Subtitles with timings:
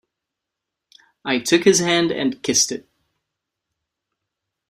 [1.23, 2.89] I took his hand and kissed it.